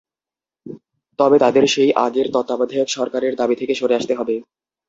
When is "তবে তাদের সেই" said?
1.19-1.91